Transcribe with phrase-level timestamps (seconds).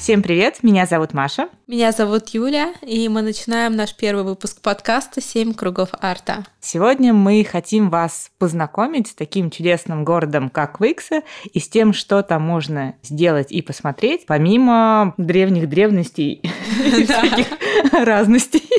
[0.00, 1.50] Всем привет, меня зовут Маша.
[1.66, 6.46] Меня зовут Юля, и мы начинаем наш первый выпуск подкаста «Семь кругов арта».
[6.58, 11.20] Сегодня мы хотим вас познакомить с таким чудесным городом, как Викса,
[11.52, 16.40] и с тем, что там можно сделать и посмотреть, помимо древних древностей
[16.82, 17.48] и всяких
[17.92, 18.70] разностей.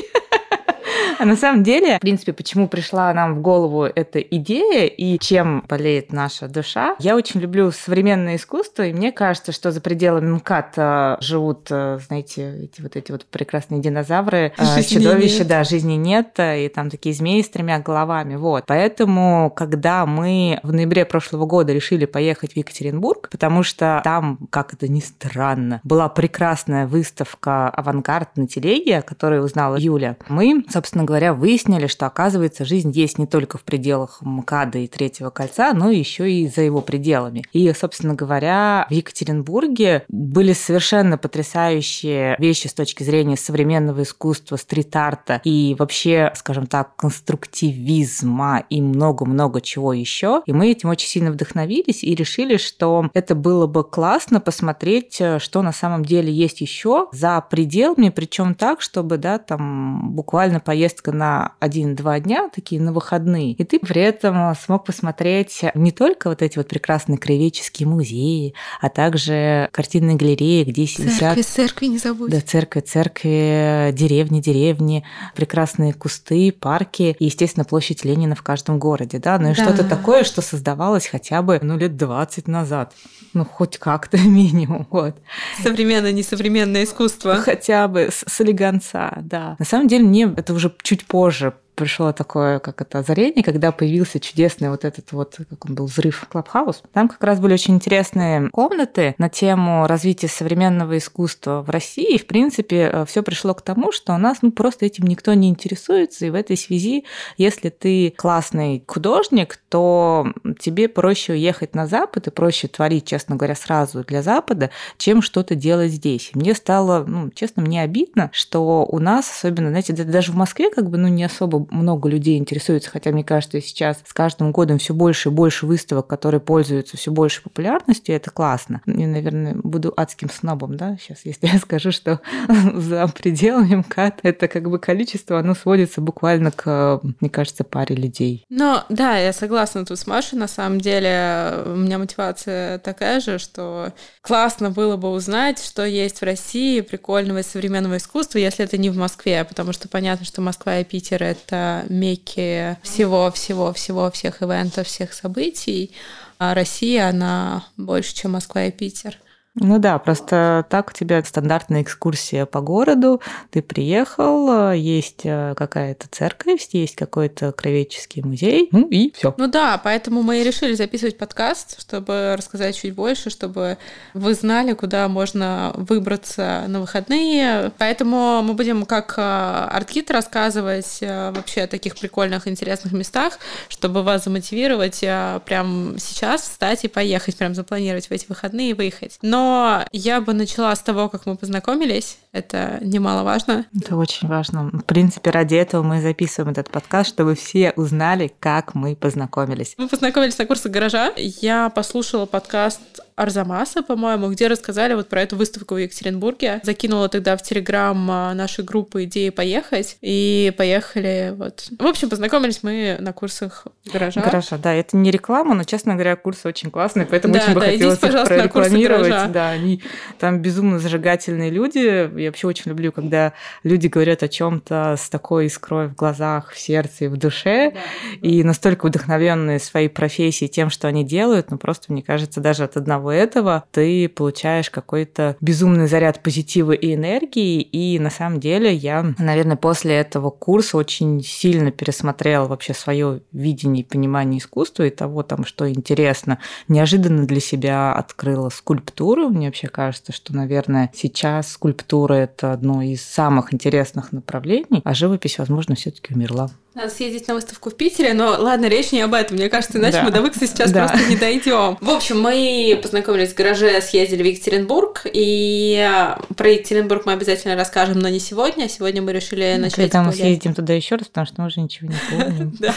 [1.22, 5.64] А на самом деле, в принципе, почему пришла нам в голову эта идея и чем
[5.68, 10.72] болеет наша душа, я очень люблю современное искусство, и мне кажется, что за пределами МКАД
[10.78, 15.46] э, живут, э, знаете, эти вот эти вот прекрасные динозавры, жизни чудовища, нет.
[15.46, 18.64] да, жизни нет, и там такие змеи с тремя головами, вот.
[18.66, 24.74] Поэтому, когда мы в ноябре прошлого года решили поехать в Екатеринбург, потому что там, как
[24.74, 31.11] это ни странно, была прекрасная выставка «Авангард» на телеге, которую узнала Юля, мы, собственно говоря,
[31.32, 36.30] выяснили, что, оказывается, жизнь есть не только в пределах МКАДа и Третьего кольца, но еще
[36.30, 37.44] и за его пределами.
[37.52, 45.40] И, собственно говоря, в Екатеринбурге были совершенно потрясающие вещи с точки зрения современного искусства, стрит-арта
[45.44, 50.42] и вообще, скажем так, конструктивизма и много-много чего еще.
[50.46, 55.62] И мы этим очень сильно вдохновились и решили, что это было бы классно посмотреть, что
[55.62, 61.12] на самом деле есть еще за пределами, причем так, чтобы, да, там буквально поездка поездка
[61.12, 66.42] на один-два дня, такие на выходные, и ты при этом смог посмотреть не только вот
[66.42, 71.46] эти вот прекрасные краеведческие музеи, а также картинные галереи, где церкви, висят...
[71.46, 72.30] Церкви, не забудь.
[72.30, 75.04] Да, церкви, церкви, деревни, деревни,
[75.34, 79.64] прекрасные кусты, парки и, естественно, площадь Ленина в каждом городе, да, ну и да.
[79.64, 82.92] что-то такое, что создавалось хотя бы, ну, лет 20 назад.
[83.34, 85.16] Ну, хоть как-то минимум, вот.
[85.62, 87.36] Современное, несовременное искусство.
[87.36, 89.56] Хотя бы с, с элегонца, да.
[89.58, 94.20] На самом деле мне это уже чуть позже пришло такое, как это, озарение, когда появился
[94.20, 96.82] чудесный вот этот вот, как он был, взрыв Клабхаус.
[96.92, 102.14] Там как раз были очень интересные комнаты на тему развития современного искусства в России.
[102.14, 105.32] И, в принципе, э, все пришло к тому, что у нас ну, просто этим никто
[105.34, 106.26] не интересуется.
[106.26, 107.04] И в этой связи,
[107.36, 110.26] если ты классный художник, то
[110.60, 115.54] тебе проще уехать на Запад и проще творить, честно говоря, сразу для Запада, чем что-то
[115.54, 116.30] делать здесь.
[116.34, 120.70] И мне стало, ну, честно, мне обидно, что у нас, особенно, знаете, даже в Москве
[120.70, 124.78] как бы, ну, не особо много людей интересуется, хотя мне кажется, сейчас с каждым годом
[124.78, 128.80] все больше и больше выставок, которые пользуются все большей популярностью, и это классно.
[128.86, 132.20] Я, наверное, буду адским снобом, да, сейчас, если я скажу, что
[132.74, 138.44] за пределами МКАД это как бы количество, оно сводится буквально к, мне кажется, паре людей.
[138.48, 143.38] Ну, да, я согласна тут с Машей, на самом деле у меня мотивация такая же,
[143.38, 148.76] что классно было бы узнать, что есть в России прикольного и современного искусства, если это
[148.76, 154.42] не в Москве, потому что понятно, что Москва и Питер— это это мекки всего-всего-всего, всех
[154.42, 155.90] ивентов, всех событий.
[156.38, 159.18] А Россия, она больше, чем Москва и Питер.
[159.54, 163.20] Ну да, просто так у тебя стандартная экскурсия по городу.
[163.50, 169.34] Ты приехал, есть э, какая-то церковь, есть какой-то кровеческий музей, ну и все.
[169.36, 173.76] Ну да, поэтому мы и решили записывать подкаст, чтобы рассказать чуть больше, чтобы
[174.14, 177.72] вы знали, куда можно выбраться на выходные.
[177.76, 183.38] Поэтому мы будем как э, арткит рассказывать э, вообще о таких прикольных, интересных местах,
[183.68, 185.00] чтобы вас замотивировать
[185.44, 189.18] прям сейчас встать и поехать, прям запланировать в эти выходные и выехать.
[189.20, 192.18] Но но я бы начала с того, как мы познакомились.
[192.30, 193.66] Это немаловажно.
[193.76, 194.70] Это очень важно.
[194.72, 199.74] В принципе, ради этого мы записываем этот подкаст, чтобы все узнали, как мы познакомились.
[199.78, 201.12] Мы познакомились на курсах гаража.
[201.16, 202.80] Я послушала подкаст
[203.16, 206.60] Арзамаса, по-моему, где рассказали вот про эту выставку в Екатеринбурге.
[206.62, 211.68] Закинула тогда в Телеграм а, нашей группы идеи поехать, и поехали вот.
[211.78, 214.20] В общем, познакомились мы на курсах гаража.
[214.20, 217.60] Гаража, да, это не реклама, но, честно говоря, курсы очень классные, поэтому да, очень бы
[217.60, 219.32] да, хотелось идите, их прорекламировать.
[219.32, 219.82] Да, они
[220.18, 221.78] там безумно зажигательные люди.
[222.18, 226.58] Я вообще очень люблю, когда люди говорят о чем-то с такой искрой в глазах, в
[226.58, 227.80] сердце и в душе, да,
[228.26, 232.76] и настолько вдохновленные своей профессией, тем, что они делают, ну просто, мне кажется, даже от
[232.76, 237.60] одного этого ты получаешь какой-то безумный заряд позитива и энергии.
[237.60, 243.82] И на самом деле я, наверное, после этого курса очень сильно пересмотрела вообще свое видение
[243.82, 246.38] и понимание искусства и того, там, что интересно.
[246.68, 249.28] Неожиданно для себя открыла скульптуру.
[249.28, 255.38] Мне вообще кажется, что, наверное, сейчас скульптура– это одно из самых интересных направлений, а живопись,
[255.38, 256.50] возможно, все таки умерла.
[256.74, 259.36] Надо съездить на выставку в Питере, но ладно, речь не об этом.
[259.36, 260.04] Мне кажется, иначе да.
[260.04, 260.88] мы до Викса сейчас да.
[260.88, 261.76] просто не дойдем.
[261.80, 265.86] В общем, мы познакомились в гараже, съездили в Екатеринбург, и
[266.34, 268.70] про Екатеринбург мы обязательно расскажем, но не сегодня.
[268.70, 269.90] Сегодня мы решили начать...
[269.90, 272.56] Когда мы съездим туда еще раз, потому что мы уже ничего не помним.
[272.62, 272.74] Да.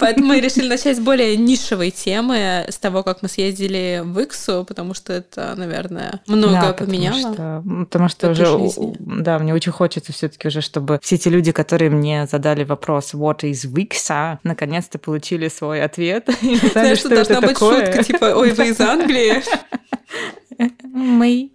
[0.00, 4.64] Поэтому мы решили начать с более нишевой темы, с того, как мы съездили в Иксу,
[4.66, 7.62] потому что это, наверное, многое поменяло.
[7.84, 8.48] Потому что уже,
[8.98, 13.14] да, мне очень хочется все-таки уже, чтобы все те люди, которые мне задали вопрос, вопрос
[13.14, 16.28] «What is Wix?» наконец-то получили свой ответ.
[16.72, 19.42] Знаешь, что, должна быть шутка, типа «Ой, вы из Англии?»
[20.82, 21.50] Мы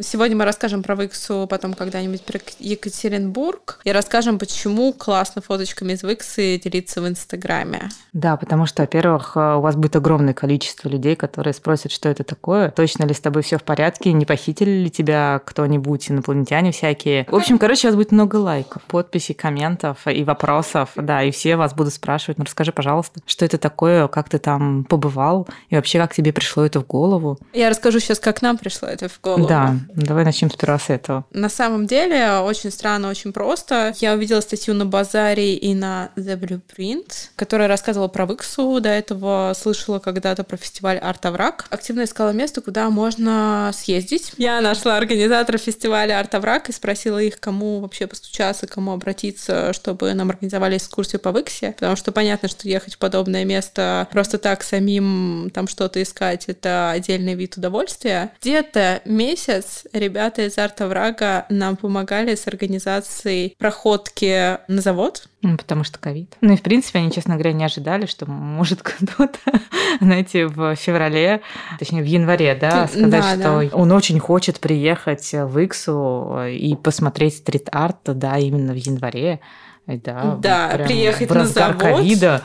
[0.00, 6.02] Сегодня мы расскажем про Виксу, потом когда-нибудь про Екатеринбург, и расскажем, почему классно фоточками из
[6.04, 7.88] Виксы делиться в Инстаграме.
[8.12, 12.22] Да, потому что, во-первых, э, у вас будет огромное количество людей, которые спросят, что это
[12.22, 17.26] такое, точно ли с тобой все в порядке, не похитили ли тебя кто-нибудь, инопланетяне всякие.
[17.28, 21.56] В общем, короче, у вас будет много лайков, подписей, комментов и вопросов, да, и все
[21.56, 25.98] вас будут спрашивать, ну расскажи, пожалуйста, что это такое, как ты там побывал, и вообще,
[25.98, 27.38] как тебе пришло это в голову.
[27.52, 29.48] Я расскажу сейчас, как нам пришло это в голову.
[29.48, 29.63] Да,
[29.94, 31.24] давай начнем сперва с этого.
[31.32, 33.94] На самом деле, очень странно, очень просто.
[34.00, 38.80] Я увидела статью на Базаре и на The Blueprint, которая рассказывала про Виксу.
[38.80, 41.66] До этого слышала когда-то про фестиваль Арт Авраг.
[41.70, 44.32] Активно искала место, куда можно съездить.
[44.36, 50.12] Я нашла организатора фестиваля Арт Авраг и спросила их, кому вообще постучаться, кому обратиться, чтобы
[50.14, 51.72] нам организовали экскурсию по Виксе.
[51.72, 56.90] Потому что понятно, что ехать в подобное место просто так самим там что-то искать, это
[56.90, 58.32] отдельный вид удовольствия.
[58.40, 65.28] Где-то месяц месяц ребята из Арта Врага нам помогали с организацией проходки на завод.
[65.42, 66.36] Ну, потому что ковид.
[66.40, 69.38] Ну и, в принципе, они, честно говоря, не ожидали, что может кто-то,
[70.00, 71.42] знаете, в феврале,
[71.78, 73.76] точнее, в январе, да, сказать, да, что да.
[73.76, 79.40] он очень хочет приехать в Иксу и посмотреть стрит-арт, да, именно в январе.
[79.86, 81.80] Да, да приехать на завод.
[81.80, 82.42] ковида,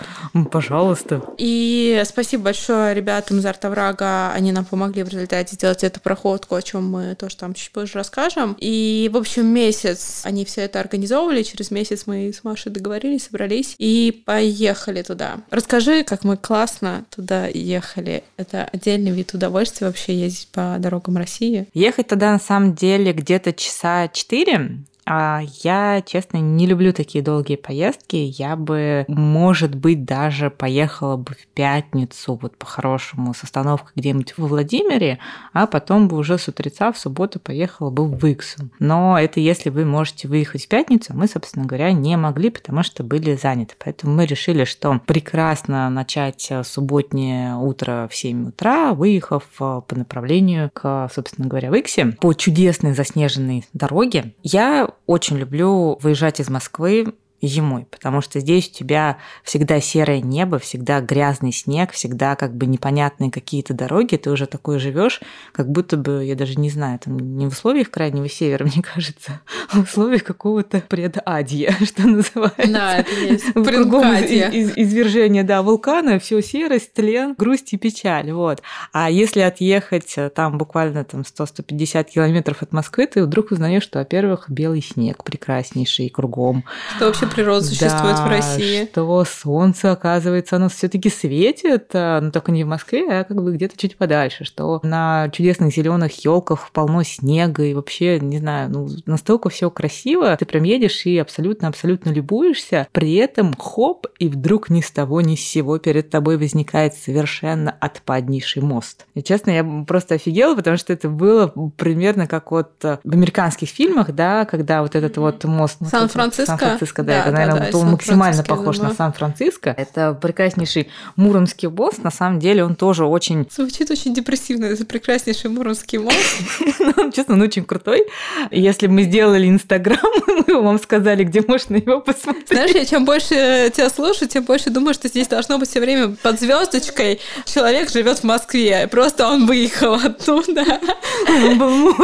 [0.52, 1.22] пожалуйста.
[1.38, 6.62] И спасибо большое ребятам из Артоврага, они нам помогли в результате сделать эту проходку, о
[6.62, 8.58] чем мы тоже там чуть позже расскажем.
[8.60, 13.76] И, в общем, месяц они все это организовывали, через месяц мы с Машей договорились, собрались
[13.78, 15.38] и поехали туда.
[15.50, 18.24] Расскажи, как мы классно туда ехали.
[18.38, 21.68] Это отдельный вид удовольствия вообще ездить по дорогам России.
[21.74, 28.16] Ехать туда на самом деле где-то часа четыре, я, честно, не люблю такие долгие поездки.
[28.16, 34.48] Я бы, может быть, даже поехала бы в пятницу, вот по-хорошему, с остановкой где-нибудь во
[34.48, 35.20] Владимире,
[35.54, 38.70] а потом бы уже с утреца в субботу поехала бы в Иксу.
[38.80, 43.04] Но это если вы можете выехать в пятницу, мы, собственно говоря, не могли, потому что
[43.04, 43.76] были заняты.
[43.84, 51.10] Поэтому мы решили, что прекрасно начать субботнее утро в 7 утра, выехав по направлению к,
[51.14, 54.34] собственно говоря, в Иксе по чудесной заснеженной дороге.
[54.44, 60.60] Я очень люблю выезжать из Москвы зимой, потому что здесь у тебя всегда серое небо,
[60.60, 65.22] всегда грязный снег, всегда как бы непонятные какие-то дороги, ты уже такой живешь,
[65.52, 69.42] как будто бы, я даже не знаю, там не в условиях крайнего севера, мне кажется,
[69.72, 72.68] а в условиях какого-то предадья, что называется.
[72.68, 73.54] Да, это есть.
[73.54, 78.62] Кругом из, из, извержение, да, вулкана, все серость, тлен, грусть и печаль, вот.
[78.92, 84.00] А если отъехать э, там буквально там 100-150 километров от Москвы, ты вдруг узнаешь, что,
[84.00, 86.64] во-первых, белый снег прекраснейший кругом.
[86.96, 88.86] Что вообще природа существует да, в России.
[88.86, 93.54] Что солнце, оказывается, оно все-таки светит, а, но только не в Москве, а как бы
[93.54, 98.90] где-то чуть подальше, что на чудесных зеленых елках полно снега и вообще, не знаю, ну,
[99.06, 104.82] настолько все красиво, ты прям едешь и абсолютно-абсолютно любуешься, при этом хоп, и вдруг ни
[104.82, 109.06] с того ни с сего перед тобой возникает совершенно отпаднейший мост.
[109.16, 114.12] И честно, я просто офигела, потому что это было примерно как вот в американских фильмах,
[114.12, 115.78] да, когда вот этот вот мост...
[115.86, 116.46] Сан-Франциско?
[116.46, 119.74] Сан-Франциско, да, это, наверное, был максимально похож на Сан-Франциско.
[119.78, 122.04] Это прекраснейший Муромский мост.
[122.04, 123.48] На самом деле он тоже очень...
[123.56, 124.66] Звучит очень депрессивно.
[124.66, 126.18] Это прекраснейший Муромский мост.
[126.80, 128.06] Ну, честно, он очень крутой.
[128.52, 130.00] Если мы сделали Инстаграм,
[130.48, 132.48] мы вам сказали, где можно его посмотреть.
[132.50, 136.16] Знаешь, я чем больше тебя слушаю, тем больше думаю, что здесь должно быть все время
[136.22, 138.88] под звездочкой человек живет в Москве.
[138.88, 140.66] Просто он выехал оттуда.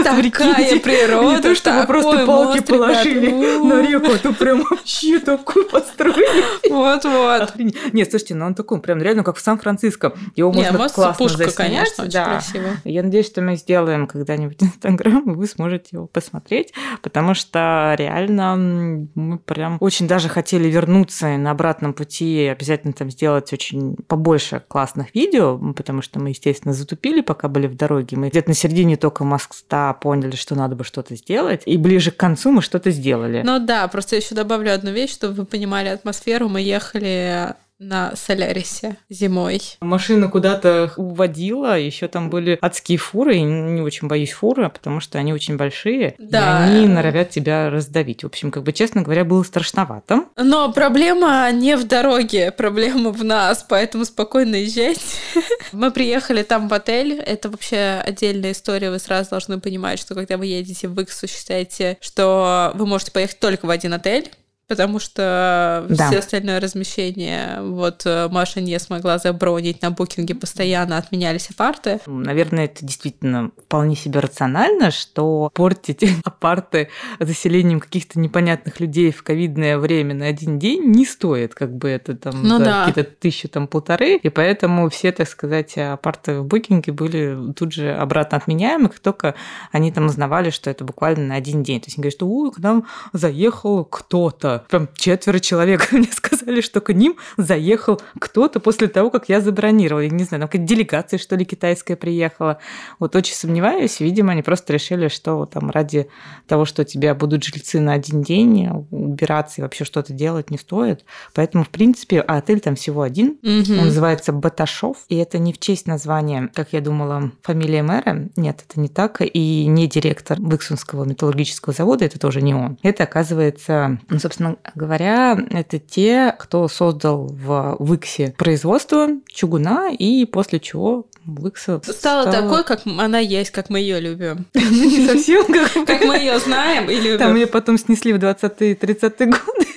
[0.03, 1.35] Такая природа.
[1.35, 6.69] Не то, что вы просто палки положили на реку, а то прям вообще такой построили.
[6.69, 7.53] Вот-вот.
[7.93, 10.13] Нет, слушайте, ну он такой, прям реально как в Сан-Франциско.
[10.35, 12.69] Его можно классно пушка, конечно, очень красиво.
[12.83, 19.07] Я надеюсь, что мы сделаем когда-нибудь Инстаграм, и вы сможете его посмотреть, потому что реально
[19.15, 24.63] мы прям очень даже хотели вернуться и на обратном пути обязательно там сделать очень побольше
[24.67, 28.17] классных видео, потому что мы, естественно, затупили, пока были в дороге.
[28.17, 32.17] Мы где-то на середине только Москва поняли, что надо бы что-то сделать, и ближе к
[32.17, 33.41] концу мы что-то сделали.
[33.43, 36.49] Ну да, просто еще добавлю одну вещь, чтобы вы понимали атмосферу.
[36.49, 39.61] Мы ехали на Солярисе зимой.
[39.81, 45.19] Машина куда-то уводила, еще там были адские фуры, и не очень боюсь фуры, потому что
[45.19, 46.65] они очень большие, да.
[46.67, 48.23] и они норовят тебя раздавить.
[48.23, 50.25] В общем, как бы, честно говоря, было страшновато.
[50.37, 55.01] Но проблема не в дороге, проблема в нас, поэтому спокойно езжайте.
[55.73, 60.37] Мы приехали там в отель, это вообще отдельная история, вы сразу должны понимать, что когда
[60.37, 64.29] вы едете в Иксу, считайте, что вы можете поехать только в один отель,
[64.67, 66.07] потому что да.
[66.07, 71.99] все остальное размещение, вот э, Маша не смогла забронить на букинге, постоянно отменялись апарты.
[72.05, 79.77] Наверное, это действительно вполне себе рационально, что портить апарты заселением каких-то непонятных людей в ковидное
[79.77, 82.85] время на один день не стоит, как бы это там ну, да.
[82.85, 87.93] какие-то тысячи, там полторы, и поэтому все, так сказать, апарты в букинге были тут же
[87.93, 89.35] обратно отменяемы, как только
[89.71, 91.81] они там узнавали, что это буквально на один день.
[91.81, 96.61] То есть они говорят, что ой, к нам заехал кто-то, прям четверо человек мне сказали,
[96.61, 100.01] что к ним заехал кто-то после того, как я забронировала.
[100.01, 102.59] Я не знаю, там какая-то делегация, что ли, китайская приехала.
[102.99, 103.99] Вот очень сомневаюсь.
[103.99, 106.07] Видимо, они просто решили, что там ради
[106.47, 110.57] того, что у тебя будут жильцы на один день, убираться и вообще что-то делать не
[110.57, 111.05] стоит.
[111.33, 113.37] Поэтому, в принципе, а отель там всего один.
[113.43, 113.79] Угу.
[113.79, 114.97] Он называется Баташов.
[115.09, 118.29] И это не в честь названия, как я думала, фамилия мэра.
[118.35, 119.21] Нет, это не так.
[119.21, 122.77] И не директор Выксунского металлургического завода, это тоже не он.
[122.83, 130.25] Это, оказывается, ну, собственно, собственно говоря, это те, кто создал в Виксе производство чугуна, и
[130.25, 134.45] после чего Викса стала, стала такой, как она есть, как мы ее любим.
[134.53, 135.45] Не совсем
[135.85, 137.19] как мы ее знаем и любим.
[137.19, 139.67] Там ее потом снесли в 20-30-е годы.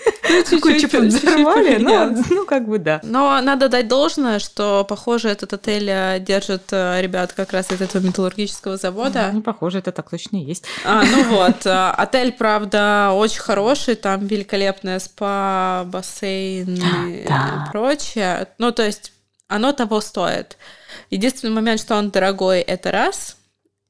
[0.50, 3.00] Ну, Кучу подзорвали, но, ну, как бы да.
[3.02, 7.80] Но надо дать должное, что, похоже, этот отель э, держит э, ребят как раз из
[7.80, 9.30] этого металлургического завода.
[9.32, 10.64] Не похоже, это так точно и есть.
[10.84, 11.66] А, ну вот.
[11.66, 17.26] Э, отель, правда, очень хороший, там великолепная спа, бассейн и
[17.70, 18.48] прочее.
[18.58, 19.12] Ну, то есть
[19.48, 20.58] оно того стоит.
[21.10, 23.37] Единственный момент, что он дорогой, это раз.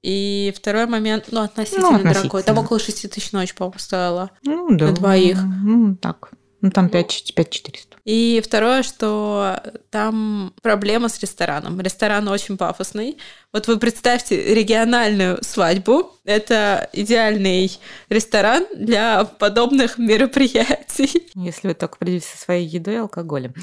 [0.02, 2.22] И второй момент, ну, относительно, ну, относительно.
[2.22, 2.42] дорогой.
[2.44, 4.30] Там около 6 тысяч ночь, по-моему, стоило.
[4.44, 4.86] Ну, да.
[4.86, 5.38] На двоих.
[5.42, 6.30] Ну, так.
[6.60, 7.96] Ну, там 5, 5 400.
[8.04, 9.60] И второе, что
[9.90, 11.80] там проблема с рестораном.
[11.80, 13.18] Ресторан очень пафосный.
[13.52, 16.12] Вот вы представьте региональную свадьбу.
[16.24, 17.70] Это идеальный
[18.08, 21.28] ресторан для подобных мероприятий.
[21.34, 23.54] Если вы только придете со своей едой и алкоголем.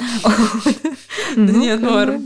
[1.36, 2.24] Нет, норм.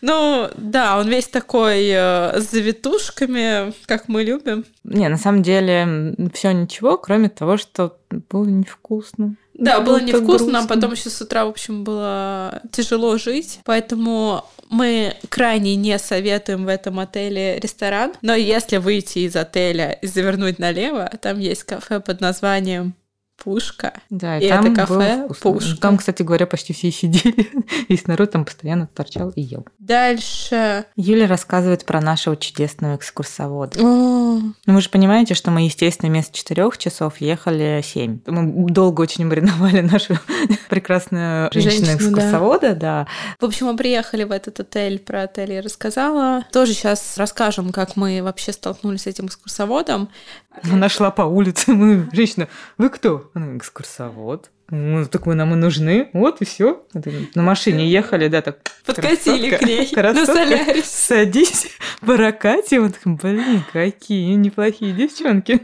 [0.00, 4.64] Ну, да, он весь такой э, с завитушками, как мы любим.
[4.84, 7.98] Не, на самом деле, все ничего, кроме того, что
[8.30, 9.36] было невкусно.
[9.58, 15.14] Да, было невкусно, нам потом еще с утра, в общем, было тяжело жить, поэтому мы
[15.28, 21.10] крайне не советуем в этом отеле ресторан, но если выйти из отеля и завернуть налево,
[21.20, 22.94] там есть кафе под названием
[23.46, 23.92] Пушка.
[24.10, 25.80] Да, и, и там это кафе Пушка.
[25.80, 27.48] Там, кстати говоря, почти все сидели.
[27.88, 29.64] Весь народ там постоянно торчал и ел.
[29.78, 30.86] Дальше.
[30.96, 33.78] Юля рассказывает про нашего чудесного экскурсовода.
[33.80, 34.40] О.
[34.40, 38.18] Ну, вы же понимаете, что мы, естественно, вместо четырех часов ехали семь.
[38.26, 40.18] Мы долго очень мариновали нашу
[40.68, 43.04] прекрасную женщину-экскурсовода, да.
[43.04, 43.06] да.
[43.38, 46.44] В общем, мы приехали в этот отель, про отель я рассказала.
[46.50, 50.08] Тоже сейчас расскажем, как мы вообще столкнулись с этим экскурсоводом.
[50.64, 52.48] Она шла по улице, мы, женщина,
[52.78, 53.30] вы кто?
[53.36, 54.50] Она экскурсовод.
[54.70, 56.08] Ну, так вы нам и нужны.
[56.14, 56.82] Вот и все.
[57.34, 58.60] На машине ехали, да, так.
[58.86, 60.86] Подкатили к ней на солярис.
[60.86, 61.66] Садись,
[62.00, 62.80] баракате.
[62.80, 65.60] Вот, блин, какие неплохие девчонки.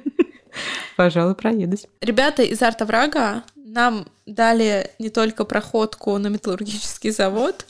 [0.97, 1.87] Пожалуй, проедусь.
[2.03, 7.65] Ребята из Арта Врага нам дали не только проходку на металлургический завод,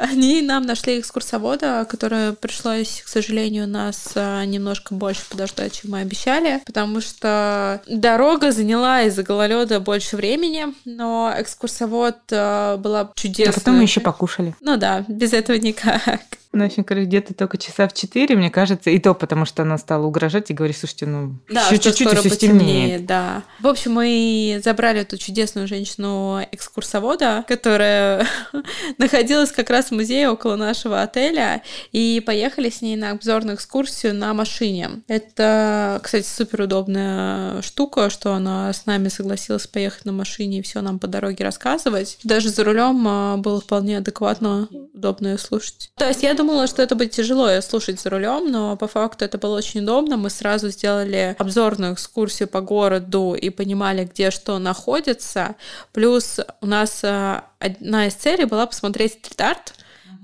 [0.00, 6.00] они нам нашли экскурсовода, которое пришлось, к сожалению, нас а, немножко больше подождать, чем мы
[6.00, 13.54] обещали, потому что дорога заняла из-за гололеда больше времени, но экскурсовод а, была чудесная.
[13.54, 14.54] А потом мы еще покушали.
[14.60, 16.20] Ну да, без этого никак.
[16.52, 20.04] В общем, где-то только часа в 4, мне кажется, и то потому, что она стала
[20.04, 23.06] угрожать и говорит, слушайте, ну, да, еще чуть-чуть, и все стемнеет.
[23.06, 23.44] Да.
[23.60, 28.26] В общем, мы забрали эту чудесную женщину-экскурсовода, которая
[28.98, 34.16] находилась как раз в музее около нашего отеля, и поехали с ней на обзорную экскурсию
[34.16, 35.02] на машине.
[35.06, 40.80] Это, кстати, супер удобная штука, что она с нами согласилась поехать на машине и все
[40.80, 42.18] нам по дороге рассказывать.
[42.24, 45.92] Даже за рулем а, было вполне адекватно, удобно ее слушать.
[45.96, 49.36] То есть я думала, что это будет тяжело слушать за рулем, но по факту это
[49.36, 50.16] было очень удобно.
[50.16, 55.56] Мы сразу сделали обзорную экскурсию по городу и понимали, где что находится.
[55.92, 59.74] Плюс у нас э, одна из целей была посмотреть стрит-арт,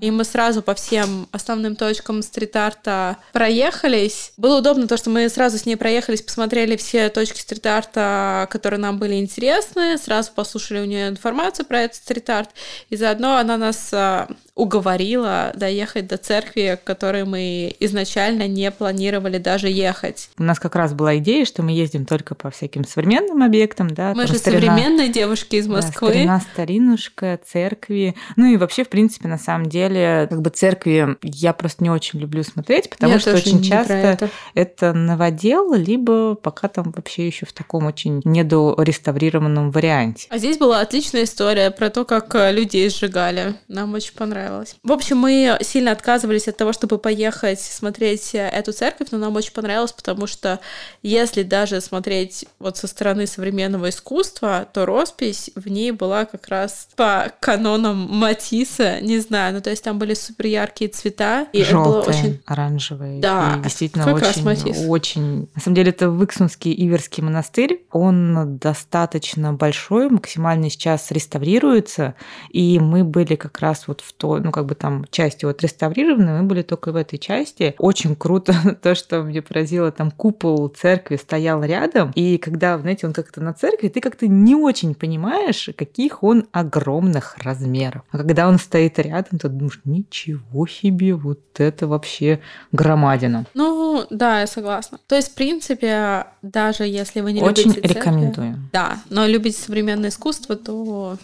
[0.01, 4.33] и мы сразу по всем основным точкам стрит-арта проехались.
[4.37, 8.97] Было удобно то, что мы сразу с ней проехались, посмотрели все точки стрит-арта, которые нам
[8.97, 12.49] были интересны, сразу послушали у нее информацию про этот стрит-арт,
[12.89, 19.37] и заодно она нас а, уговорила доехать до церкви, к которой мы изначально не планировали
[19.37, 20.29] даже ехать.
[20.37, 24.13] У нас как раз была идея, что мы ездим только по всяким современным объектам, да.
[24.15, 26.07] Мы же старина, современные девушки из Москвы.
[26.07, 28.15] Да, старина, старинушка, церкви.
[28.35, 32.19] Ну и вообще, в принципе, на самом деле, как бы церкви я просто не очень
[32.19, 34.29] люблю смотреть, потому я что очень часто это.
[34.55, 40.27] это новодел, либо пока там вообще еще в таком очень недореставрированном варианте.
[40.31, 43.53] А здесь была отличная история про то, как людей сжигали.
[43.67, 44.75] Нам очень понравилось понравилось.
[44.83, 49.51] В общем, мы сильно отказывались от того, чтобы поехать смотреть эту церковь, но нам очень
[49.51, 50.59] понравилось, потому что
[51.03, 56.89] если даже смотреть вот со стороны современного искусства, то роспись в ней была как раз
[56.95, 61.47] по канонам Матисса, не знаю, ну то есть там были супер яркие цвета.
[61.53, 62.41] И Желтые, это было очень...
[62.45, 63.21] оранжевые.
[63.21, 64.85] Да, и действительно как очень, раз Матисс.
[64.87, 65.49] очень...
[65.55, 72.15] На самом деле это Выксунский Иверский монастырь, он достаточно большой, максимально сейчас реставрируется,
[72.49, 76.41] и мы были как раз вот в то ну, как бы там части вот реставрированы,
[76.41, 77.75] мы были только в этой части.
[77.77, 83.13] Очень круто то, что мне поразило, там купол церкви стоял рядом, и когда, знаете, он
[83.13, 88.03] как-то на церкви, ты как-то не очень понимаешь, каких он огромных размеров.
[88.11, 92.39] А когда он стоит рядом, ты думаешь, ничего себе, вот это вообще
[92.71, 93.45] громадина.
[93.53, 94.99] Ну, да, я согласна.
[95.07, 98.69] То есть, в принципе, даже если вы не Очень любите церкви, рекомендую.
[98.71, 101.17] Да, но любите современное искусство, то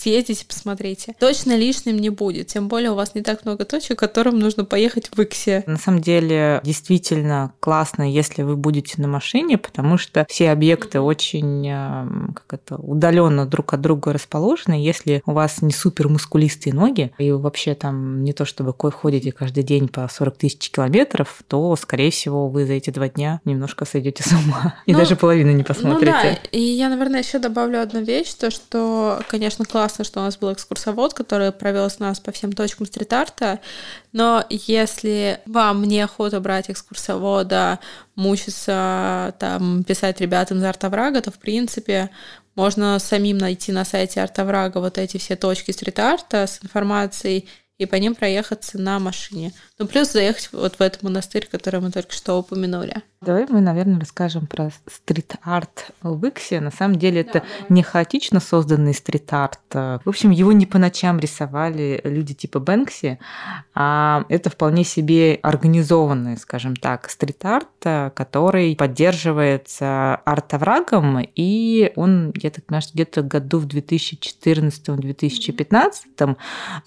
[0.00, 1.14] съездите, посмотрите.
[1.18, 5.10] Точно лишним не будет, тем более у вас не так много точек, которым нужно поехать
[5.14, 5.64] в Иксе.
[5.66, 11.66] На самом деле, действительно классно, если вы будете на машине, потому что все объекты очень
[11.68, 14.74] э, как это, удаленно друг от друга расположены.
[14.74, 19.62] Если у вас не супер мускулистые ноги, и вообще там не то чтобы ходите каждый
[19.62, 24.22] день по 40 тысяч километров, то, скорее всего, вы за эти два дня немножко сойдете
[24.22, 24.76] с ума.
[24.86, 26.12] И ну, даже половину не посмотрите.
[26.12, 30.20] Ну да, и я, наверное, еще добавлю одну вещь, то, что, конечно, классно классно, что
[30.20, 33.58] у нас был экскурсовод, который провел с нас по всем точкам стрит-арта,
[34.12, 37.80] но если вам не охота брать экскурсовода,
[38.14, 42.10] мучиться, там, писать ребятам за артоврага, то, в принципе,
[42.54, 47.48] можно самим найти на сайте артоврага вот эти все точки стрит-арта с информацией
[47.80, 49.54] и по ним проехаться на машине.
[49.78, 52.96] Ну, плюс заехать вот в этот монастырь, который мы только что упомянули.
[53.22, 56.60] Давай мы, наверное, расскажем про стрит-арт в Иксе.
[56.60, 59.60] На самом деле это не хаотично созданный стрит-арт.
[59.72, 63.18] В общем, его не по ночам рисовали люди типа Бэнкси,
[63.74, 72.66] а это вполне себе организованный, скажем так, стрит-арт, который поддерживается артоврагом, и он, я так
[72.66, 76.36] понимаю, что где-то году в 2014-2015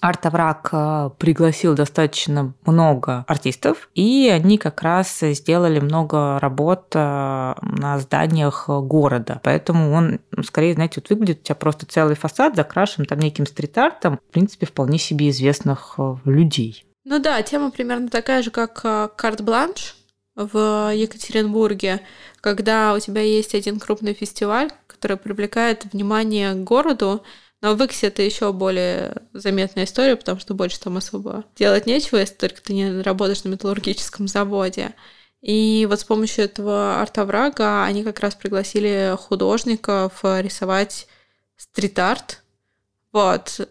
[0.00, 0.83] артовраг а,
[1.18, 9.40] пригласил достаточно много артистов, и они как раз сделали много работ на зданиях города.
[9.42, 13.46] Поэтому он, ну, скорее, знаете, вот выглядит у тебя просто целый фасад закрашен там неким
[13.46, 16.84] стрит-артом, в принципе, вполне себе известных э, людей.
[17.04, 19.96] Ну да, тема примерно такая же, как э, карт-бланш
[20.34, 22.00] в Екатеринбурге,
[22.40, 27.22] когда у тебя есть один крупный фестиваль, который привлекает внимание к городу,
[27.64, 32.18] но в Иксе это еще более заметная история, потому что больше там особо делать нечего,
[32.18, 34.94] если только ты не работаешь на металлургическом заводе.
[35.40, 41.08] И вот с помощью этого арт-оврага они как раз пригласили художников рисовать
[41.56, 42.42] стрит-арт.
[43.12, 43.66] Вот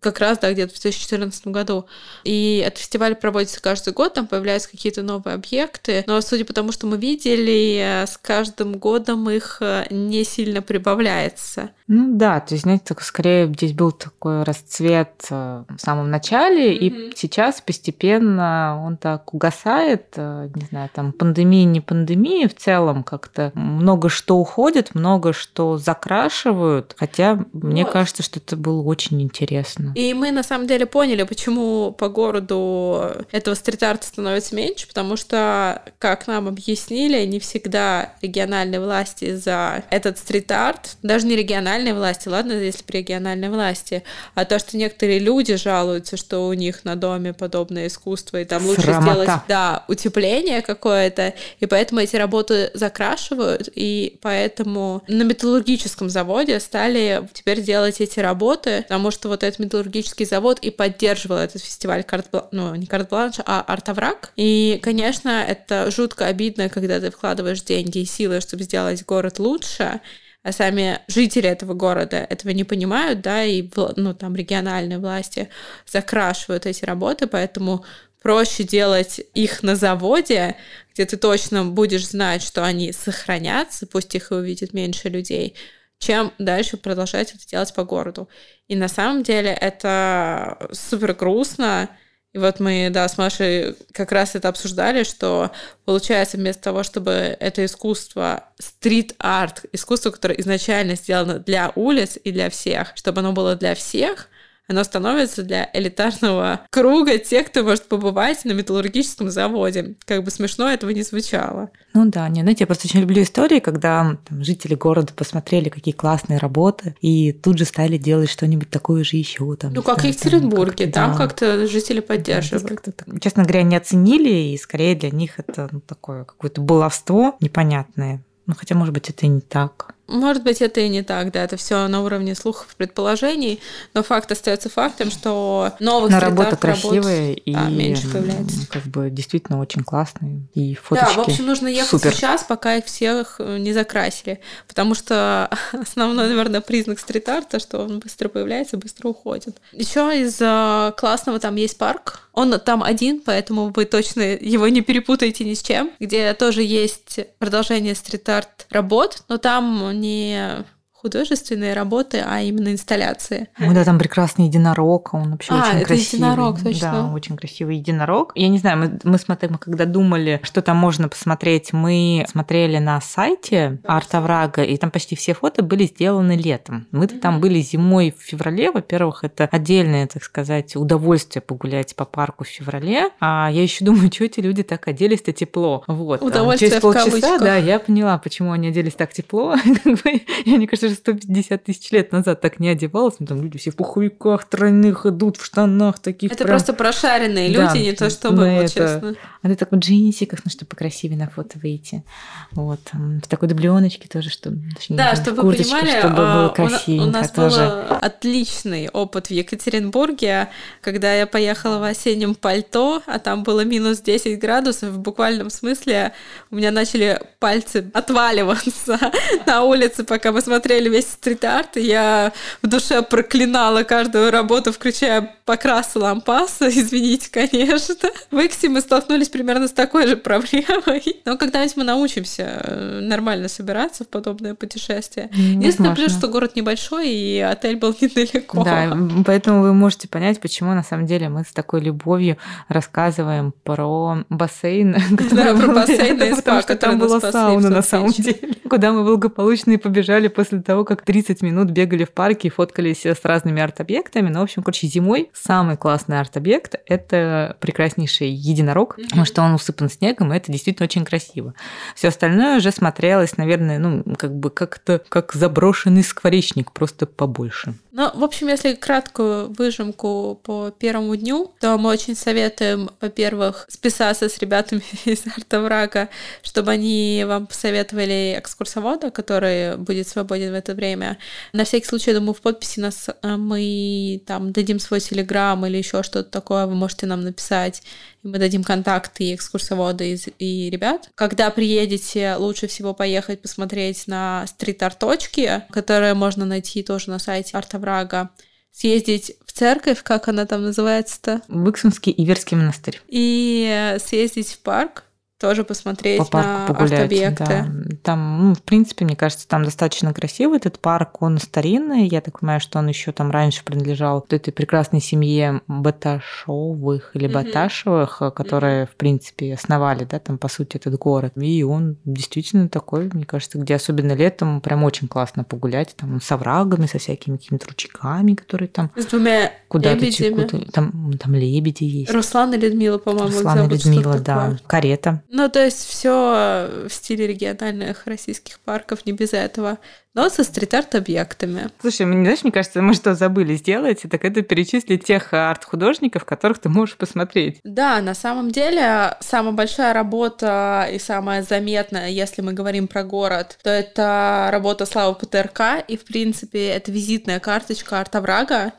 [0.00, 1.86] как раз, да, где-то в 2014 году.
[2.24, 6.72] И этот фестиваль проводится каждый год, там появляются какие-то новые объекты, но судя по тому,
[6.72, 11.70] что мы видели, с каждым годом их э, не сильно прибавляется.
[11.86, 17.10] Ну да, то есть, знаете, скорее здесь был такой расцвет э, в самом начале, mm-hmm.
[17.10, 23.02] и сейчас постепенно он так угасает, э, не знаю, там пандемия, не пандемия, в целом
[23.02, 27.64] как-то много что уходит, много что закрашивают, хотя вот.
[27.64, 29.89] мне кажется, что это было очень интересно.
[29.94, 35.82] И мы на самом деле поняли, почему по городу этого стрит-арта становится меньше, потому что,
[35.98, 42.52] как нам объяснили, не всегда региональные власти за этот стрит-арт, даже не региональные власти, ладно,
[42.52, 44.02] если при региональной власти,
[44.34, 48.64] а то, что некоторые люди жалуются, что у них на доме подобное искусство, и там
[48.66, 49.12] лучше Срамота.
[49.12, 57.28] сделать, да, утепление какое-то, и поэтому эти работы закрашивают, и поэтому на металлургическом заводе стали
[57.32, 62.04] теперь делать эти работы, потому что вот этот металлургический металлургический завод и поддерживал этот фестиваль
[62.04, 64.32] карт ну, не карт-бланш, а артовраг.
[64.36, 70.00] И, конечно, это жутко обидно, когда ты вкладываешь деньги и силы, чтобы сделать город лучше,
[70.42, 75.48] а сами жители этого города этого не понимают, да, и ну, там региональные власти
[75.86, 77.84] закрашивают эти работы, поэтому
[78.22, 80.56] проще делать их на заводе,
[80.94, 85.54] где ты точно будешь знать, что они сохранятся, пусть их и увидит меньше людей,
[86.00, 88.28] чем дальше продолжать это делать по городу.
[88.66, 91.88] И на самом деле это супер грустно.
[92.32, 95.52] И вот мы, да, с Машей как раз это обсуждали, что
[95.84, 102.50] получается вместо того, чтобы это искусство, стрит-арт, искусство, которое изначально сделано для улиц и для
[102.50, 104.28] всех, чтобы оно было для всех–
[104.70, 109.96] оно становится для элитарного круга тех, кто может побывать на металлургическом заводе.
[110.04, 111.70] Как бы смешно этого не звучало.
[111.92, 115.92] Ну да, не, знаете, я просто очень люблю истории, когда там, жители города посмотрели, какие
[115.92, 119.56] классные работы, и тут же стали делать что-нибудь такое же еще.
[119.56, 122.80] Там, ну, как в Екатеринбурге, там, как там да, как-то жители поддерживают.
[122.84, 127.36] Да, как честно говоря, не оценили, и скорее для них это ну, такое какое-то баловство
[127.40, 128.22] непонятное.
[128.46, 129.94] Ну, хотя, может быть, это и не так.
[130.10, 133.60] Может быть, это и не так, да, это все на уровне слухов, предположений,
[133.94, 138.66] но факт остается фактом, что новых но работа красивая работ, и да, меньше появляется.
[138.68, 141.16] как бы действительно очень классные и фоточки.
[141.16, 142.12] Да, в общем, нужно ехать супер.
[142.12, 148.00] сейчас, пока их всех э, не закрасили, потому что основной, наверное, признак стрит-арта, что он
[148.00, 149.58] быстро появляется, быстро уходит.
[149.72, 154.80] Еще из э, классного там есть парк, он там один, поэтому вы точно его не
[154.80, 160.64] перепутаете ни с чем, где тоже есть продолжение стрит-арт работ, но там не
[161.00, 163.48] художественные работы, а именно инсталляции.
[163.58, 166.28] Ну да, там прекрасный единорог, он вообще а, очень это красивый.
[166.28, 166.92] единорог, точно.
[166.92, 168.32] Да, очень красивый единорог.
[168.34, 172.78] Я не знаю, мы, мы смотрели, мы когда думали, что там можно посмотреть, мы смотрели
[172.78, 176.86] на сайте Артоврага, и там почти все фото были сделаны летом.
[176.90, 178.70] мы там были зимой в феврале.
[178.70, 183.10] Во-первых, это отдельное, так сказать, удовольствие погулять по парку в феврале.
[183.20, 185.82] А я еще думаю, что эти люди так оделись-то тепло.
[185.86, 186.22] Вот.
[186.22, 189.54] Удовольствие Через полчаса, да, я поняла, почему они оделись так тепло.
[190.44, 193.14] Я, мне кажется, даже 150 тысяч лет назад так не одевалась.
[193.18, 196.32] Ну, там люди все в пуховиках тройных идут, в штанах таких.
[196.32, 196.56] Это прям...
[196.56, 198.72] просто прошаренные люди, не то что было, это...
[198.72, 199.14] честно.
[199.42, 202.04] А ты так в джинсиках, ну, чтобы покрасивее на фото выйти.
[202.52, 202.80] Вот.
[202.92, 204.60] В такой дубленочке тоже, чтобы...
[204.88, 207.86] Да, чтобы вы понимали, чтобы было красивенько у нас тоже.
[207.88, 210.48] был отличный опыт в Екатеринбурге,
[210.80, 216.12] когда я поехала в осеннем пальто, а там было минус 10 градусов, в буквальном смысле
[216.50, 218.98] у меня начали пальцы отваливаться
[219.46, 224.72] на улице, пока мы смотрели смотрели весь стрит-арт, и я в душе проклинала каждую работу,
[224.72, 227.94] включая покрасы лампаса, извините, конечно.
[228.30, 231.20] В Иксе мы столкнулись примерно с такой же проблемой.
[231.24, 235.28] Но когда-нибудь мы научимся э, нормально собираться в подобное путешествие.
[235.32, 238.64] Единственное плюс, что город небольшой, и отель был недалеко.
[238.64, 242.36] Да, поэтому вы можете понять, почему на самом деле мы с такой любовью
[242.68, 244.96] рассказываем про бассейн.
[245.32, 249.76] Да, про бассейн и спа, там была сауна на самом деле, куда мы благополучно и
[249.76, 254.30] побежали после того, как 30 минут бегали в парке и фоткались с разными арт-объектами.
[254.30, 259.04] Ну, в общем, короче, зимой самый классный арт-объект— это прекраснейший единорог, mm-hmm.
[259.04, 261.54] потому что он усыпан снегом, и это действительно очень красиво.
[261.94, 267.74] Все остальное уже смотрелось, наверное, ну, как бы как-то как заброшенный скворечник, просто побольше.
[267.92, 274.28] Ну, в общем, если краткую выжимку по первому дню, то мы очень советуем, во-первых, списаться
[274.28, 276.08] с ребятами из Артоврага,
[276.42, 281.18] чтобы они вам посоветовали экскурсовода, который будет свободен в это время.
[281.52, 285.78] На всякий случай, я думаю, в подписи нас э, мы там дадим свой телеграм или
[285.78, 287.82] еще что-то такое, вы можете нам написать,
[288.22, 291.10] и мы дадим контакты и экскурсовода и, и ребят.
[291.14, 298.30] Когда приедете, лучше всего поехать посмотреть на стрит-арт-точки, которые можно найти тоже на сайте Артоврага
[298.72, 301.42] съездить в церковь, как она там называется-то?
[301.48, 303.00] Выксунский Иверский монастырь.
[303.08, 305.04] И съездить в парк,
[305.40, 307.44] тоже посмотреть по парку на погулять, арт-объекты.
[307.44, 307.96] Да.
[308.02, 312.40] Там, ну, в принципе, мне кажется, там достаточно красивый этот парк, он старинный, я так
[312.40, 317.32] понимаю, что он еще там раньше принадлежал этой прекрасной семье Баташовых или mm-hmm.
[317.32, 318.88] Баташевых, которые, mm-hmm.
[318.88, 321.32] в принципе, основали, да, там, по сути, этот город.
[321.36, 326.30] И он действительно такой, мне кажется, где особенно летом прям очень классно погулять, там, с
[326.30, 328.90] оврагами, со всякими какими-то ручейками, которые там...
[328.94, 330.70] С двумя куда-то текут.
[330.72, 332.12] Там, там лебеди есть.
[332.12, 334.40] Руслан и Людмила, по-моему, Руслан и Людмила, да.
[334.40, 334.60] Такое.
[334.66, 335.22] Карета.
[335.32, 339.78] Ну, то есть все в стиле региональных российских парков, не без этого.
[340.12, 341.70] Но со стрит-арт-объектами.
[341.80, 346.58] Слушай, мне, знаешь, мне кажется, мы что забыли сделать, так это перечислить тех арт-художников, которых
[346.58, 347.60] ты можешь посмотреть.
[347.62, 353.56] Да, на самом деле, самая большая работа и самая заметная, если мы говорим про город,
[353.62, 358.72] то это работа Славы ПТРК, и, в принципе, это визитная карточка арт-оврага.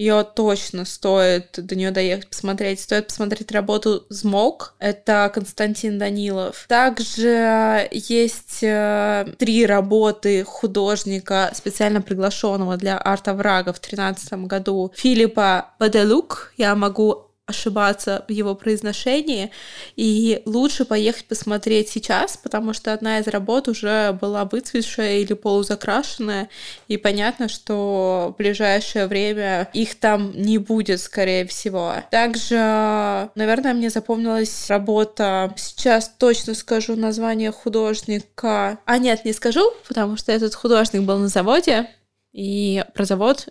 [0.00, 2.80] Ее точно стоит до нее доехать посмотреть.
[2.80, 4.74] Стоит посмотреть работу «Змог».
[4.78, 6.64] Это Константин Данилов.
[6.68, 15.74] Также есть э, три работы художника, специально приглашенного для арта врага в 2013 году Филиппа
[15.78, 16.54] Баделук.
[16.56, 19.50] Я могу ошибаться в его произношении,
[19.96, 26.48] и лучше поехать посмотреть сейчас, потому что одна из работ уже была выцветшая или полузакрашенная,
[26.88, 31.94] и понятно, что в ближайшее время их там не будет, скорее всего.
[32.10, 40.16] Также, наверное, мне запомнилась работа, сейчас точно скажу название художника, а нет, не скажу, потому
[40.16, 41.88] что этот художник был на заводе,
[42.32, 43.48] и про завод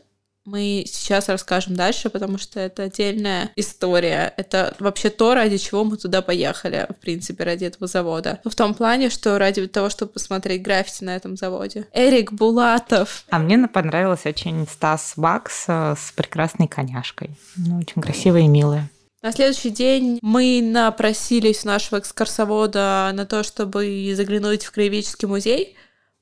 [0.49, 4.33] мы сейчас расскажем дальше, потому что это отдельная история.
[4.35, 8.39] Это вообще то, ради чего мы туда поехали, в принципе, ради этого завода.
[8.43, 11.85] Ну, в том плане, что ради того, чтобы посмотреть граффити на этом заводе.
[11.93, 13.25] Эрик Булатов.
[13.29, 17.31] А мне понравилась очень Стас Бакс э, с прекрасной коняшкой.
[17.55, 18.89] Ну, очень красивая и милая.
[19.21, 25.75] На следующий день мы напросились у нашего экскурсовода на то, чтобы заглянуть в краеведческий музей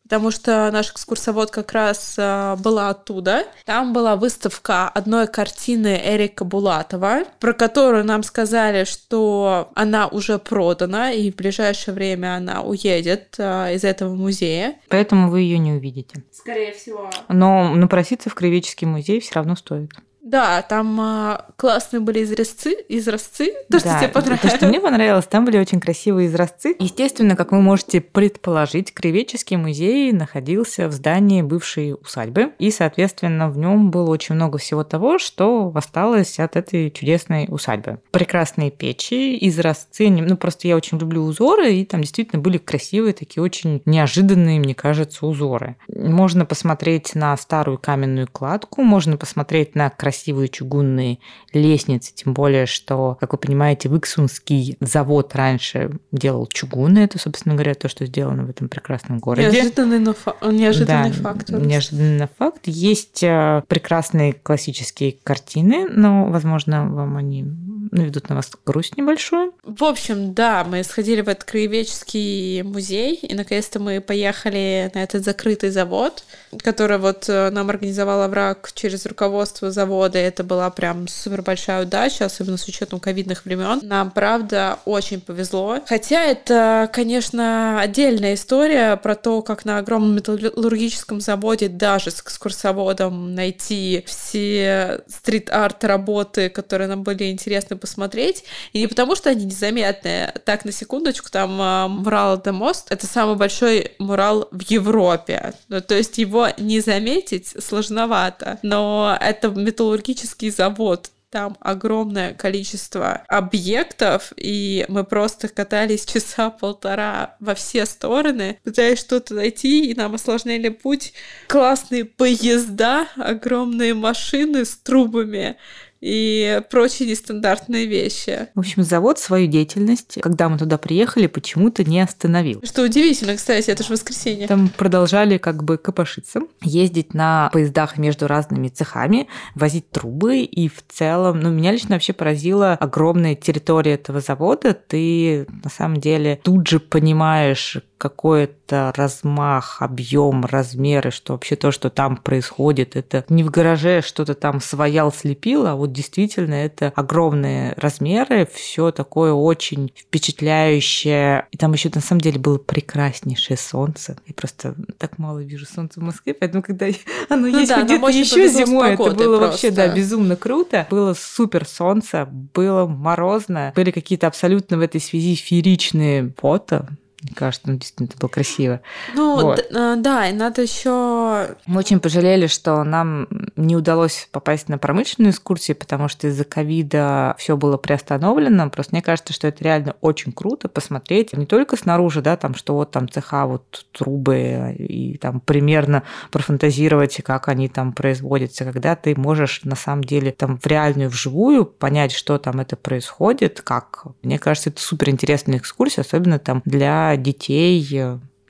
[0.07, 3.45] потому что наш экскурсовод как раз а, была оттуда.
[3.65, 11.11] Там была выставка одной картины Эрика Булатова, про которую нам сказали, что она уже продана,
[11.11, 14.75] и в ближайшее время она уедет а, из этого музея.
[14.87, 16.23] Поэтому вы ее не увидите.
[16.31, 17.09] Скорее всего.
[17.27, 19.91] Но напроситься в Краеведческий музей все равно стоит.
[20.27, 24.41] Да, там а, классные были изразцы, изразцы, то, да, что тебе понравилось.
[24.41, 26.75] То, что мне понравилось, там были очень красивые изразцы.
[26.79, 33.57] Естественно, как вы можете предположить, Кривеческий музей находился в здании бывшей усадьбы, и, соответственно, в
[33.57, 38.01] нем было очень много всего того, что осталось от этой чудесной усадьбы.
[38.11, 43.41] Прекрасные печи, изразцы, ну просто я очень люблю узоры, и там действительно были красивые, такие
[43.41, 45.77] очень неожиданные, мне кажется, узоры.
[45.87, 51.19] Можно посмотреть на старую каменную кладку, можно посмотреть на красивые красивые чугунные
[51.53, 57.75] лестницы, тем более, что, как вы понимаете, Выксунский завод раньше делал чугуны, это, собственно говоря,
[57.75, 59.49] то, что сделано в этом прекрасном городе.
[59.49, 61.49] Неожиданный, но фа- неожиданный да, факт.
[61.49, 62.61] Неожиданный факт.
[62.65, 67.45] Есть э, прекрасные классические картины, но, возможно, вам они
[67.91, 69.53] наведут на вас грусть небольшую.
[69.63, 75.23] В общем, да, мы сходили в этот краеведческий музей, и наконец-то мы поехали на этот
[75.23, 76.23] закрытый завод,
[76.63, 80.06] который вот э, нам организовал враг через руководство завода.
[80.15, 83.79] Это была прям супер большая удача, особенно с учетом ковидных времен.
[83.83, 85.79] Нам, правда, очень повезло.
[85.87, 93.35] Хотя это, конечно, отдельная история про то, как на огромном металлургическом заводе даже с экскурсоводом
[93.35, 98.43] найти все стрит-арт работы, которые нам были интересны посмотреть.
[98.73, 100.33] И не потому, что они незаметные.
[100.45, 105.53] Так, на секундочку, там э, мурал The Most— это самый большой мурал в Европе.
[105.69, 108.59] Ну, то есть его не заметить сложновато.
[108.61, 109.49] Но это
[109.97, 118.59] металлургический завод, там огромное количество объектов, и мы просто катались часа полтора во все стороны,
[118.63, 121.13] пытаясь что-то найти, и нам осложняли путь.
[121.47, 125.57] Классные поезда, огромные машины с трубами,
[126.01, 128.47] и прочие нестандартные вещи.
[128.55, 132.61] В общем, завод свою деятельность, когда мы туда приехали, почему-то не остановил.
[132.63, 134.47] Что удивительно, кстати, это же воскресенье.
[134.47, 140.83] Там продолжали как бы копошиться, ездить на поездах между разными цехами, возить трубы, и в
[140.87, 144.73] целом, ну, меня лично вообще поразила огромная территория этого завода.
[144.73, 151.89] Ты на самом деле тут же понимаешь, какой-то размах, объем, размеры, что вообще то, что
[151.89, 157.73] там происходит, это не в гараже что-то там своял, слепил, а вот действительно это огромные
[157.77, 161.47] размеры, все такое очень впечатляющее.
[161.51, 164.17] И там еще на самом деле было прекраснейшее солнце.
[164.27, 166.87] Я просто так мало вижу солнца в Москве, поэтому когда
[167.29, 169.39] оно ну есть да, где-то еще зимой, это было просто.
[169.39, 170.87] вообще да безумно круто.
[170.89, 176.87] Было супер солнце, было морозно, были какие-то абсолютно в этой связи фееричные фото,
[177.23, 178.81] мне кажется, ну, действительно, это было красиво.
[179.15, 179.65] Ну, вот.
[179.75, 181.55] А, да, и надо еще.
[181.65, 187.35] Мы очень пожалели, что нам не удалось попасть на промышленную экскурсию, потому что из-за ковида
[187.39, 188.69] все было приостановлено.
[188.69, 192.75] Просто мне кажется, что это реально очень круто посмотреть не только снаружи, да, там, что
[192.75, 199.15] вот там цеха, вот трубы, и там примерно профантазировать, как они там производятся, когда ты
[199.19, 204.05] можешь на самом деле там в реальную, вживую понять, что там это происходит, как.
[204.21, 207.79] Мне кажется, это супер интересная экскурсия, особенно там для детей,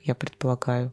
[0.08, 0.92] я предполагаю.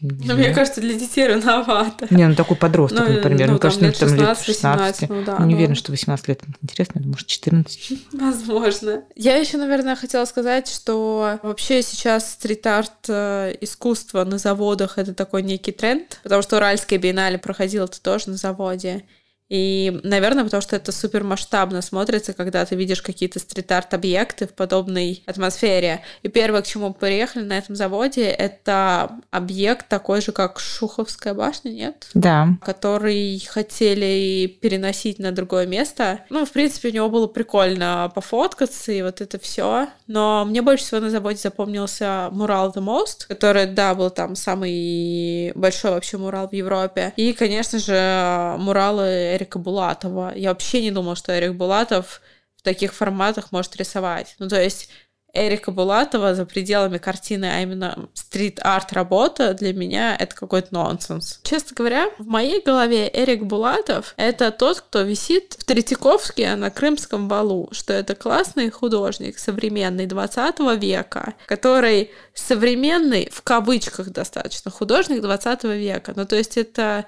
[0.00, 2.06] Ну, мне кажется, для детей рановато.
[2.10, 3.48] Не, ну такой подросток, ну, например.
[3.48, 5.00] Ну, ну кажется, лет 16, лет 16.
[5.02, 5.56] 18, ну, да, не ну...
[5.56, 7.92] уверена, что 18 лет интересно, может, 14.
[8.12, 9.02] Возможно.
[9.14, 15.42] Я еще, наверное, хотела сказать, что вообще сейчас стрит-арт э, искусство на заводах это такой
[15.42, 19.04] некий тренд, потому что Уральская биеннале проходила это тоже на заводе.
[19.48, 25.22] И, наверное, потому что это супер масштабно смотрится, когда ты видишь какие-то стрит-арт-объекты в подобной
[25.26, 26.02] атмосфере.
[26.22, 31.34] И первое, к чему мы приехали на этом заводе, это объект такой же, как Шуховская
[31.34, 32.08] башня, нет?
[32.14, 32.48] Да.
[32.62, 36.20] Который хотели переносить на другое место.
[36.30, 39.88] Ну, в принципе, у него было прикольно пофоткаться и вот это все.
[40.06, 45.52] Но мне больше всего на заводе запомнился мурал The Most, который, да, был там самый
[45.54, 47.12] большой вообще мурал в Европе.
[47.16, 50.32] И, конечно же, муралы Эрика Булатова.
[50.34, 52.20] Я вообще не думала, что Эрик Булатов
[52.56, 54.34] в таких форматах может рисовать.
[54.38, 54.90] Ну, то есть
[55.36, 61.40] Эрика Булатова за пределами картины, а именно стрит-арт работа, для меня это какой-то нонсенс.
[61.42, 67.28] Честно говоря, в моей голове Эрик Булатов— это тот, кто висит в Третьяковске на Крымском
[67.28, 75.64] валу, что это классный художник современный 20 века, который современный, в кавычках достаточно, художник 20
[75.64, 76.12] века.
[76.16, 77.04] Ну, то есть это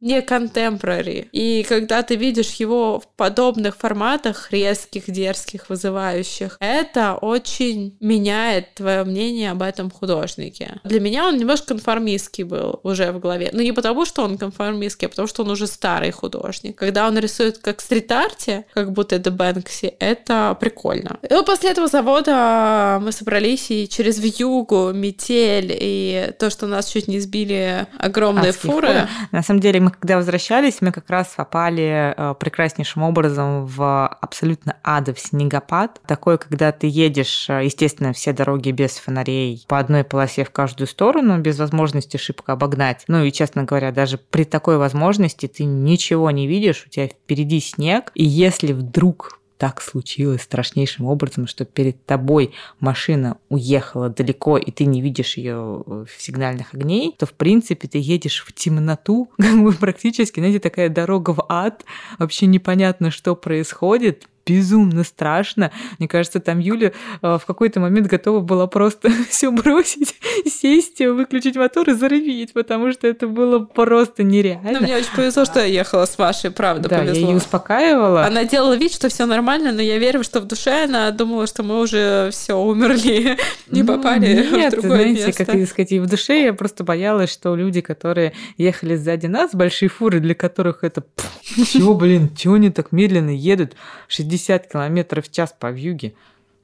[0.00, 1.28] не contemporary.
[1.32, 9.04] И когда ты видишь его в подобных форматах, резких, дерзких, вызывающих, это очень меняет твое
[9.04, 10.80] мнение об этом художнике.
[10.84, 13.50] Для меня он немножко конформистский был уже в голове.
[13.52, 16.76] Но не потому, что он конформистский, а потому, что он уже старый художник.
[16.76, 21.18] Когда он рисует как стрит-арте, как будто это Бэнкси, это прикольно.
[21.22, 27.08] И после этого завода мы собрались и через вьюгу, метель и то, что нас чуть
[27.08, 28.88] не сбили огромные Адские фуры.
[28.88, 29.08] фуры.
[29.32, 34.76] На самом деле мы когда возвращались, мы как раз попали э, прекраснейшим образом в абсолютно
[34.82, 36.00] адов снегопад.
[36.06, 40.88] Такой, когда ты едешь, э, естественно, все дороги без фонарей по одной полосе в каждую
[40.88, 43.04] сторону, без возможности шибко обогнать.
[43.08, 47.60] Ну и, честно говоря, даже при такой возможности ты ничего не видишь, у тебя впереди
[47.60, 54.70] снег, и если вдруг так случилось страшнейшим образом, что перед тобой машина уехала далеко, и
[54.70, 59.62] ты не видишь ее в сигнальных огней, то, в принципе, ты едешь в темноту, как
[59.62, 61.84] бы практически, знаете, такая дорога в ад,
[62.18, 65.70] вообще непонятно, что происходит, безумно страшно.
[65.98, 70.14] Мне кажется, там Юля э, в какой-то момент готова была просто все бросить,
[70.46, 74.72] сесть, выключить мотор и зарыветь, потому что это было просто нереально.
[74.72, 77.20] Но мне очень повезло, что я ехала с Машей, правда, да, повезло.
[77.20, 78.24] я ее успокаивала.
[78.24, 81.62] Она делала вид, что все нормально, но я верю, что в душе она думала, что
[81.62, 83.36] мы уже все умерли,
[83.70, 85.44] не Ну, попали нет, в другое знаете, место.
[85.44, 89.88] как сказать, и в душе я просто боялась, что люди, которые ехали сзади нас, большие
[89.88, 91.04] фуры, для которых это...
[91.72, 93.74] Чего, блин, чего они так медленно едут?
[94.08, 94.37] 60
[94.68, 96.14] километров в час по вьюге.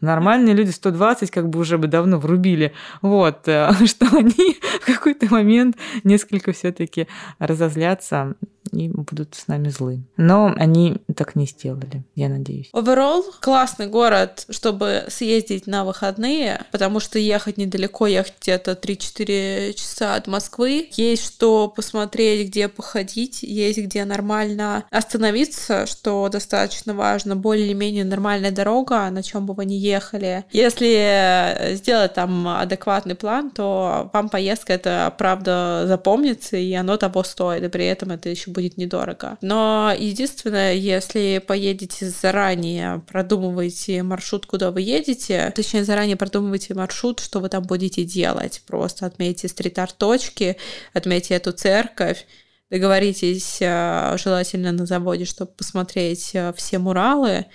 [0.00, 2.72] Нормальные люди 120 как бы уже бы давно врубили.
[3.00, 7.08] Вот, э, что они в какой-то момент несколько все таки
[7.38, 8.34] разозлятся
[8.74, 10.00] и будут с нами злы.
[10.16, 12.70] Но они так не сделали, я надеюсь.
[12.72, 20.14] Overall, классный город, чтобы съездить на выходные, потому что ехать недалеко, ехать где-то 3-4 часа
[20.14, 20.88] от Москвы.
[20.92, 27.36] Есть что посмотреть, где походить, есть где нормально остановиться, что достаточно важно.
[27.36, 30.44] Более-менее нормальная дорога, на чем бы вы ни ехали.
[30.50, 37.62] Если сделать там адекватный план, то вам поездка это правда запомнится, и оно того стоит,
[37.62, 39.38] и при этом это еще будет недорого.
[39.40, 47.40] Но единственное, если поедете заранее, продумывайте маршрут, куда вы едете, точнее, заранее продумывайте маршрут, что
[47.40, 48.62] вы там будете делать.
[48.66, 50.56] Просто отметьте стрит-арт точки,
[50.92, 52.26] отметьте эту церковь,
[52.70, 57.46] договоритесь э, желательно на заводе, чтобы посмотреть э, все муралы,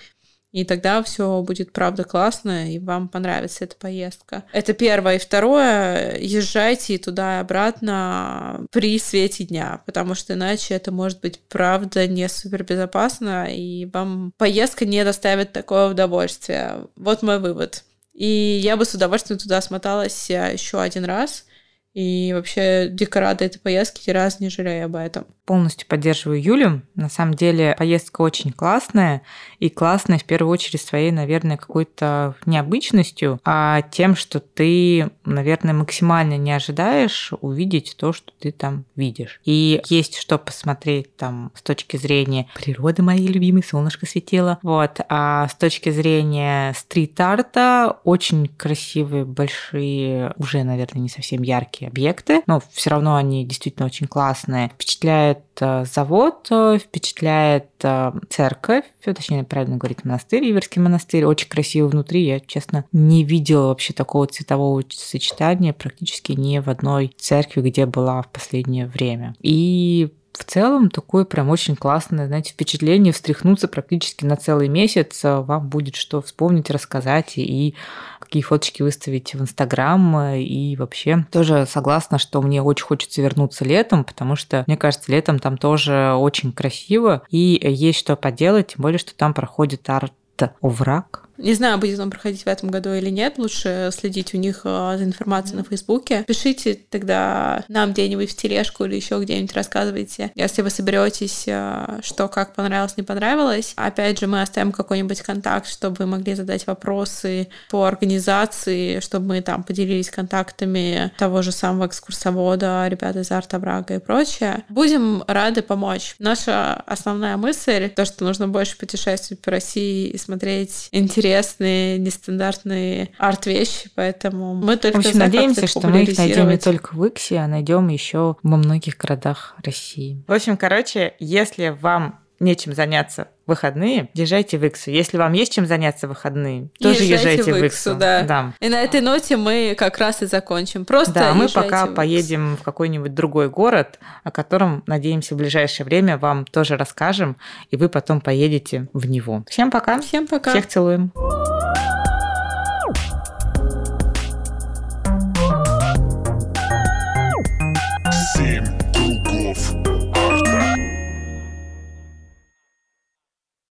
[0.52, 4.44] и тогда все будет правда классно, и вам понравится эта поездка.
[4.52, 5.16] Это первое.
[5.16, 11.40] И второе, езжайте туда и обратно при свете дня, потому что иначе это может быть
[11.50, 16.88] правда не супер безопасно, и вам поездка не доставит такое удовольствие.
[16.96, 17.84] Вот мой вывод.
[18.14, 21.46] И я бы с удовольствием туда смоталась еще один раз.
[21.94, 25.26] И вообще дико рада этой поездке, ни раз не жалею об этом.
[25.46, 26.84] Полностью поддерживаю Юлю.
[26.94, 29.24] На самом деле поездка очень классная.
[29.58, 36.38] И классная в первую очередь своей, наверное, какой-то необычностью, а тем, что ты, наверное, максимально
[36.38, 39.42] не ожидаешь увидеть то, что ты там видишь.
[39.44, 44.60] И есть что посмотреть там с точки зрения природы моей любимой, солнышко светило.
[44.62, 45.00] Вот.
[45.10, 52.62] А с точки зрения стрит-арта очень красивые, большие, уже, наверное, не совсем яркие объекты, но
[52.72, 54.70] все равно они действительно очень классные.
[54.70, 61.92] Впечатляет э, завод, э, впечатляет э, церковь, точнее, правильно говорить, монастырь, Иверский монастырь, очень красивый
[61.92, 62.26] внутри.
[62.26, 68.22] Я, честно, не видела вообще такого цветового сочетания практически ни в одной церкви, где была
[68.22, 69.36] в последнее время.
[69.42, 75.20] И в целом такое прям очень классное, знаете, впечатление, встряхнуться практически на целый месяц.
[75.24, 77.76] Вам будет что вспомнить, рассказать и
[78.20, 80.34] какие фоточки выставить в Инстаграм.
[80.36, 85.40] И вообще тоже согласна, что мне очень хочется вернуться летом, потому что, мне кажется, летом
[85.40, 91.54] там тоже очень красиво и есть что поделать, тем более, что там проходит арт-овраг, не
[91.54, 93.38] знаю, будет он проходить в этом году или нет.
[93.38, 96.24] Лучше следить у них э, за информацией на Фейсбуке.
[96.28, 102.28] Пишите тогда нам где-нибудь в тележку или еще где-нибудь рассказывайте, если вы соберетесь, э, что
[102.28, 103.74] как понравилось, не понравилось.
[103.76, 109.42] Опять же, мы оставим какой-нибудь контакт, чтобы вы могли задать вопросы по организации, чтобы мы
[109.42, 114.64] там поделились контактами того же самого экскурсовода, ребят из Арта Брага и прочее.
[114.70, 116.16] Будем рады помочь.
[116.20, 123.10] Наша основная мысль, то, что нужно больше путешествовать по России и смотреть интересные интересные, нестандартные
[123.18, 127.38] арт-вещи, поэтому мы только в общем, надеемся, что мы их найдем не только в Иксе,
[127.38, 130.24] а найдем еще во многих городах России.
[130.28, 134.92] В общем, короче, если вам нечем заняться в выходные, езжайте в Иксу.
[134.92, 137.96] Если вам есть чем заняться в выходные, тоже езжайте, езжайте в Иксу.
[137.96, 138.24] Да.
[138.24, 138.54] да.
[138.60, 140.86] И на этой ноте мы как раз и закончим.
[140.86, 145.86] Просто Да, мы пока в поедем в какой-нибудь другой город, о котором, надеемся, в ближайшее
[145.86, 147.38] время вам тоже расскажем,
[147.72, 149.44] и вы потом поедете в него.
[149.50, 150.00] Всем пока.
[150.00, 150.52] Всем пока.
[150.52, 151.12] Всех целуем.